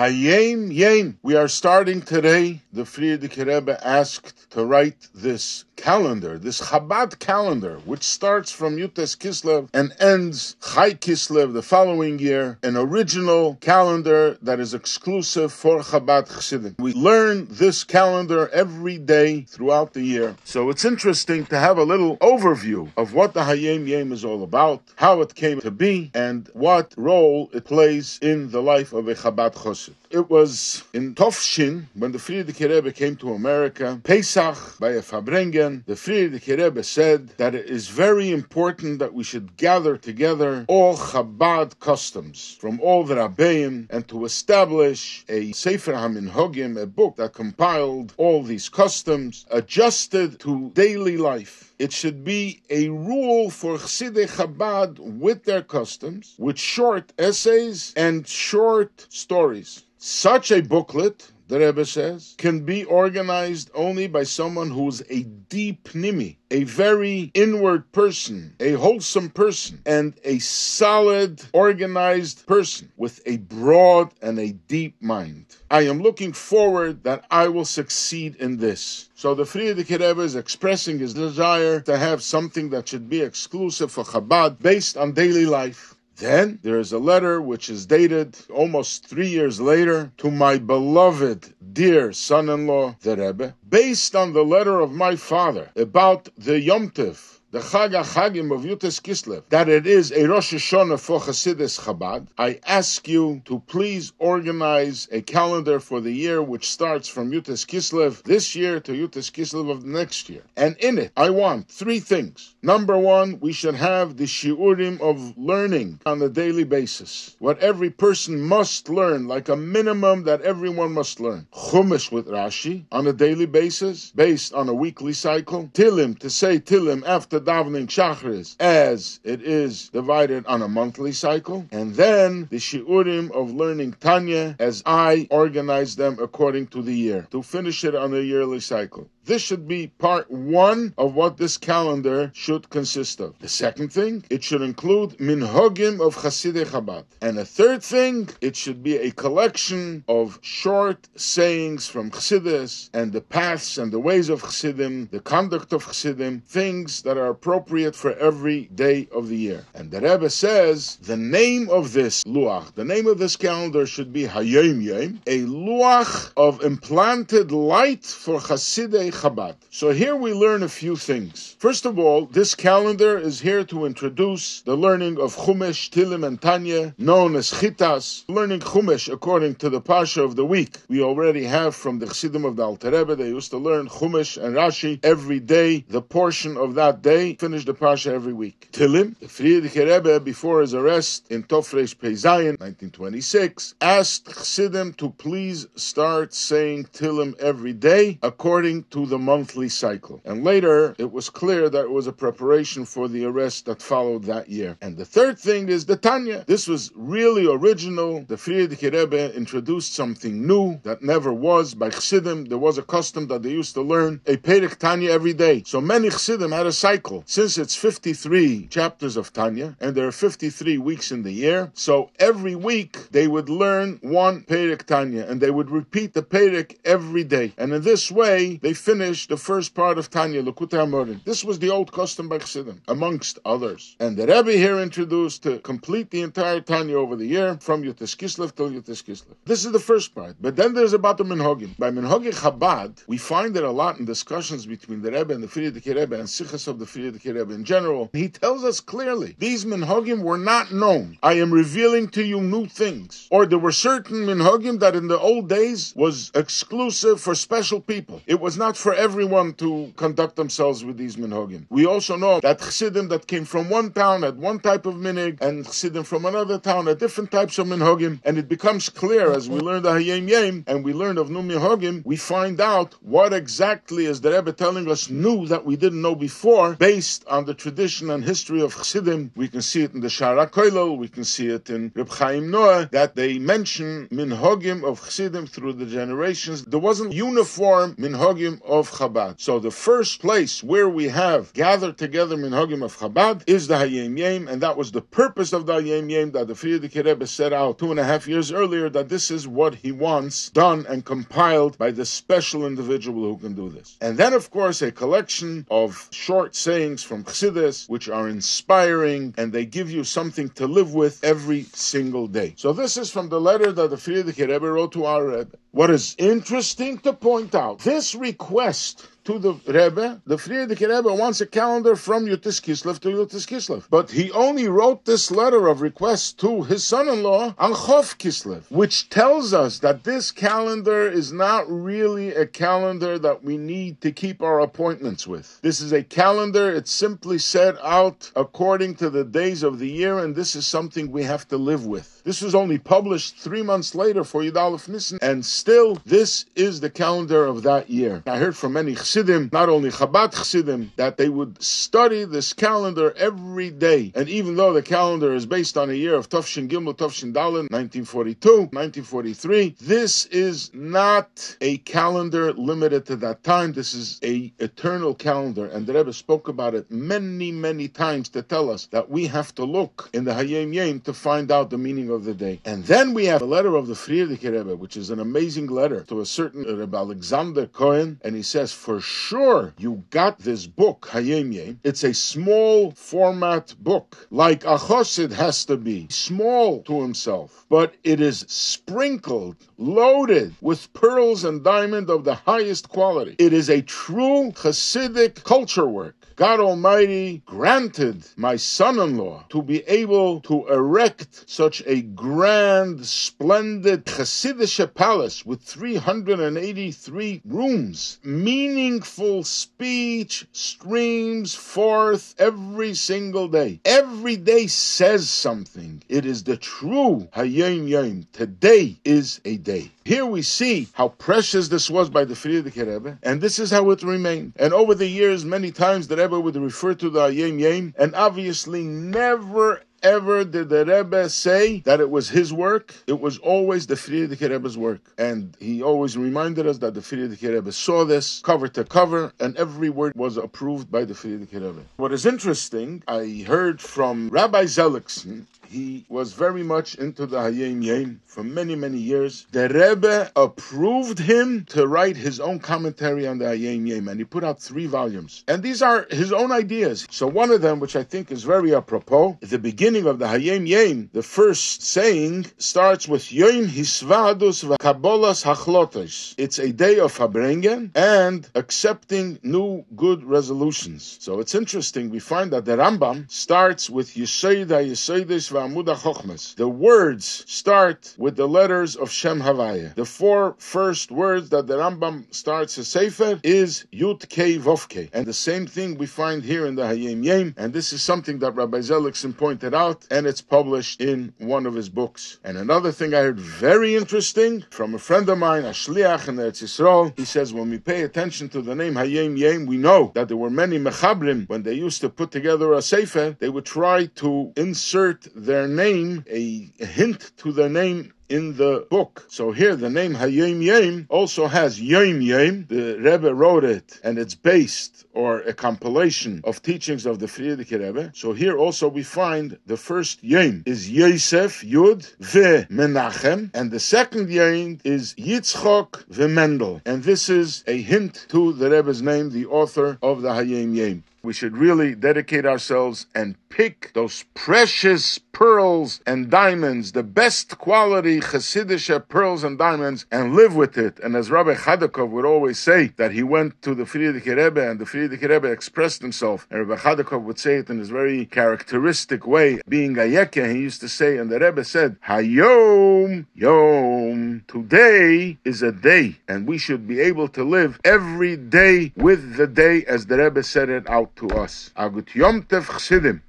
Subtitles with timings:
[0.00, 1.18] Hayom Yom.
[1.22, 2.62] We are starting today.
[2.72, 9.16] The Frierdiker Rebbe asked to write this calendar, this Chabad calendar, which starts from Yutes
[9.16, 15.80] Kislev and ends Chai Kislev the following year, an original calendar that is exclusive for
[15.80, 16.76] Chabad Chassidim.
[16.78, 20.36] We learn this calendar every day throughout the year.
[20.44, 24.44] So it's interesting to have a little overview of what the Hayom Yom is all
[24.44, 29.08] about, how it came to be, and what role it plays in the life of
[29.08, 29.99] a Chabad Chassid person.
[30.12, 35.84] It was in Tovshin when the Frierdiker Rebbe came to America, Pesach by a Farbrengen.
[35.86, 40.96] The Frierdiker Rebbe said that it is very important that we should gather together all
[40.96, 47.32] Chabad customs from all the Rabbeim and to establish a Sefer HaMinhogim, a book that
[47.32, 51.72] compiled all these customs, adjusted to daily life.
[51.78, 58.26] It should be a rule for Chsidei Chabad with their customs, with short essays and
[58.26, 59.84] short stories.
[60.02, 65.90] Such a booklet, the Rebbe says, can be organized only by someone who's a deep
[65.90, 73.36] nimi, a very inward person, a wholesome person, and a solid, organized person with a
[73.36, 75.44] broad and a deep mind.
[75.70, 79.10] I am looking forward that I will succeed in this.
[79.14, 83.92] So the Frierdiker Rebbe is expressing his desire to have something that should be exclusive
[83.92, 85.94] for Chabad based on daily life.
[86.20, 91.54] Then there is a letter which is dated almost three years later to my beloved,
[91.72, 96.60] dear son in law, the Rebbe, based on the letter of my father about the
[96.60, 101.18] Yom Tiv, the Chag HaChagim of Yutes Kislev, that it is a Rosh Hashanah for
[101.18, 107.08] Hasidus Chabad, I ask you to please organize a calendar for the year which starts
[107.08, 110.42] from Yutes Kislev this year to Yutes Kislev of next year.
[110.56, 112.54] And in it, I want three things.
[112.62, 117.34] Number one, we should have the shiurim of learning on a daily basis.
[117.40, 121.48] What every person must learn, like a minimum that everyone must learn.
[121.52, 125.68] Chumash with Rashi on a daily basis, based on a weekly cycle.
[125.74, 131.66] Tilim, to say Tilim after davening Shachris, as it is divided on a monthly cycle.
[131.72, 137.26] And then the shiurim of learning Tanya, as I organize them according to the year,
[137.30, 139.08] to finish it on a yearly cycle.
[139.30, 143.38] This should be part one of what this calendar should consist of.
[143.38, 147.04] The second thing, it should include minhagim of Hasidei Chabad.
[147.22, 153.12] And a third thing, it should be a collection of short sayings from Chassidus and
[153.12, 157.94] the paths and the ways of Chassidim, the conduct of Chassidim, things that are appropriate
[157.94, 159.64] for every day of the year.
[159.74, 164.12] And the Rebbe says the name of this luach, the name of this calendar should
[164.12, 169.56] be Hayom Yom, a luach of implanted light for Hasidei Chabad.
[169.70, 171.54] So here we learn a few things.
[171.58, 176.40] First of all, this calendar is here to introduce the learning of Chumash, Tilim, and
[176.40, 180.78] Tanya, known as Chitas, learning Chumash according to the Pasha of the week.
[180.88, 184.42] We already have from the Chassidim of the Alter Rebbe, they used to learn Chumash
[184.42, 188.70] and Rashi every day, the portion of that day, finish the Pasha every week.
[188.72, 195.66] Tilim, the Frierdiker Rebbe, before his arrest in Tofresh Peizayin, 1926, asked Chassidim to please
[195.74, 200.20] start saying Tilim every day according to the monthly cycle.
[200.24, 204.24] And later, it was clear that it was a preparation for the arrest that followed
[204.24, 204.76] that year.
[204.80, 206.44] And the third thing is the Tanya.
[206.46, 208.24] This was really original.
[208.28, 212.46] The Frierdiker Rebbe introduced something new that never was by Chassidim.
[212.46, 215.62] There was a custom that they used to learn a Perek Tanya every day.
[215.66, 217.22] So many Chassidim had a cycle.
[217.26, 222.10] Since it's 53 chapters of Tanya, and there are 53 weeks in the year, so
[222.18, 227.24] every week they would learn one Perek Tanya, and they would repeat the Perek every
[227.24, 227.52] day.
[227.56, 231.22] And in this way, they finished the first part of Tanya, Likutei Amorim.
[231.24, 233.94] This was the old custom by Chassidim, amongst others.
[234.00, 238.16] And the Rebbe here introduced to complete the entire Tanya over the year, from Yutes
[238.16, 239.36] Kislev till Yutes Kislev.
[239.44, 240.34] This is the first part.
[240.40, 241.78] But then there's about the Minhagim.
[241.78, 245.46] By Minhagim Chabad, we find it a lot in discussions between the Rebbe and the
[245.46, 248.10] Frierdiker Rebbe and Sichas of the Frierdiker Rebbe in general.
[248.12, 251.16] He tells us clearly, these Minhagim were not known.
[251.22, 253.28] I am revealing to you new things.
[253.30, 258.20] Or there were certain Minhagim that in the old days was exclusive for special people.
[258.26, 261.66] It was not for everyone to conduct themselves with these minhagim.
[261.68, 265.40] We also know that chassidim that came from one town had one type of minig,
[265.42, 268.20] and chassidim from another town had different types of minhagim.
[268.24, 271.42] And it becomes clear as we learn the Hayom Yom and we learn of new
[271.42, 276.00] minhagim, we find out what exactly is the Rebbe telling us new that we didn't
[276.00, 279.30] know before, based on the tradition and history of chassidim.
[279.36, 282.50] We can see it in the Shara Koilel, we can see it in Reb Chaim
[282.50, 286.64] Noah, that they mention minhagim of chassidim through the generations.
[286.64, 289.40] There wasn't uniform minhagim of Chabad.
[289.40, 294.18] So the first place where we have gathered together minhagim of Chabad is the Hayom
[294.18, 297.52] Yom, and that was the purpose of the Hayom Yom that the Frierdiker Rebbe set
[297.52, 301.04] out two and a half years earlier that this is what he wants done and
[301.04, 303.96] compiled by the special individual who can do this.
[304.00, 309.52] And then, of course, a collection of short sayings from Chassidus, which are inspiring and
[309.52, 312.54] they give you something to live with every single day.
[312.56, 315.56] So this is from the letter that the Frierdiker Rebbe wrote to our Rebbe.
[315.72, 321.40] What is interesting to point out, this request to the Rebbe, the Frierdiker Rebbe wants
[321.40, 323.84] a calendar from Yutis Kislev to Yutis Kislev.
[323.88, 329.10] But he only wrote this letter of request to his son-in-law on Chov Kislev, which
[329.10, 334.42] tells us that this calendar is not really a calendar that we need to keep
[334.42, 335.60] our appointments with.
[335.62, 340.18] This is a calendar, it's simply set out according to the days of the year,
[340.18, 342.19] and this is something we have to live with.
[342.24, 346.90] This was only published three months later for Yud Nissen, and still, this is the
[346.90, 348.22] calendar of that year.
[348.26, 353.12] I heard from many Chassidim, not only Chabad Chassidim, that they would study this calendar
[353.16, 354.12] every day.
[354.14, 357.70] And even though the calendar is based on a year of Tufshin Gimel, Tufshin Dalin,
[357.70, 363.72] 1942, 1943, this is not a calendar limited to that time.
[363.72, 365.66] This is a eternal calendar.
[365.66, 369.54] And the Rebbe spoke about it many, many times to tell us that we have
[369.54, 372.60] to look in the Hayom Yom to find out the meaning of the day.
[372.64, 376.02] And then we have a letter of the Frierdiker Rebbe, which is an amazing letter
[376.04, 378.20] to a certain Rebbe Alexander Cohen.
[378.22, 381.80] And he says, for sure you got this book, Hayom Yom.
[381.84, 387.94] It's a small format book, like a chosid has to be, small to himself, but
[388.04, 393.36] it is sprinkled, loaded with pearls and diamond of the highest quality.
[393.38, 396.19] It is a true Hasidic culture work.
[396.36, 404.94] God Almighty granted my son-in-law to be able to erect such a grand, splendid Hasidic
[404.94, 408.18] palace with 383 rooms.
[408.22, 413.80] Meaningful speech streams forth every single day.
[413.84, 416.02] Every day says something.
[416.08, 418.26] It is the true Hayom Yom.
[418.32, 419.90] Today is a day.
[420.10, 423.90] Here we see how precious this was by the Frierdiker Rebbe, and this is how
[423.90, 424.54] it remained.
[424.56, 428.12] And over the years, many times the Rebbe would refer to the Hayom Yom, and
[428.16, 432.92] obviously never ever did the Rebbe say that it was his work.
[433.06, 435.00] It was always the Frierdiker Rebbe's work.
[435.18, 439.56] And he always reminded us that the Frierdiker Rebbe saw this cover to cover, and
[439.56, 441.84] every word was approved by the Frierdiker Rebbe.
[441.98, 447.82] What is interesting, I heard from Rabbi Zelikson, he was very much into the Hayom
[447.84, 449.46] Yom for many, many years.
[449.52, 454.24] The Rebbe approved him to write his own commentary on the Hayom Yom, and he
[454.24, 455.44] put out three volumes.
[455.46, 457.06] And these are his own ideas.
[457.10, 460.26] So one of them, which I think is very apropos, at the beginning of the
[460.26, 466.34] Hayom Yom, the first saying starts with Yom Hisvadus V'Kabolas Hachlotes.
[466.36, 471.18] It's a day of Farbrengen and accepting new good resolutions.
[471.20, 472.10] So it's interesting.
[472.10, 478.96] We find that the Rambam starts with Yisoid HaYisoides The words start with the letters
[478.96, 479.94] of Shem Havaya.
[479.94, 485.10] The four first words that the Rambam starts a Sefer is Yud Kei Vovke.
[485.12, 487.54] And the same thing we find here in the Hayom Yom.
[487.58, 491.74] And this is something that Rabbi Zelikson pointed out, and it's published in one of
[491.74, 492.38] his books.
[492.42, 496.36] And another thing I heard very interesting from a friend of mine, a Shliach in
[496.36, 500.10] Eretz Yisrael, he says when we pay attention to the name Hayom Yom, we know
[500.14, 503.66] that there were many Mechabrim, when they used to put together a Sefer, they would
[503.66, 509.24] try to insert their name, a hint to their name in the book.
[509.28, 512.66] So here the name Hayom Yom also has Yom Yom.
[512.68, 517.80] The Rebbe wrote it and it's based or a compilation of teachings of the Frierdiker
[517.84, 518.12] Rebbe.
[518.14, 523.80] So here also we find the first Yom is Yosef Yud Ve Menachem and the
[523.80, 526.80] second Yom is Yitzchok Ve Mendel.
[526.86, 531.02] And this is a hint to the Rebbe's name, the author of the Hayom Yom
[531.22, 538.20] we should really dedicate ourselves and pick those precious pearls and diamonds, the best quality
[538.20, 540.98] Hasidic pearls and diamonds, and live with it.
[541.00, 544.78] And as Rabbi Chadakov would always say, that he went to the Frierdiker Rebbe and
[544.78, 546.46] the Frierdiker Rebbe expressed himself.
[546.50, 550.80] And Rabbi Chadakov would say it in his very characteristic way, being a he used
[550.80, 556.86] to say, and the Rebbe said, Hayom, Yom, today is a day, and we should
[556.86, 561.09] be able to live every day with the day as the Rebbe said it out
[561.16, 561.70] to us.
[561.74, 563.18] A gut yom tev chsidim.